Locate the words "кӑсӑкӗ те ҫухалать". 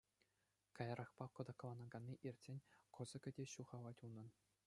2.95-4.03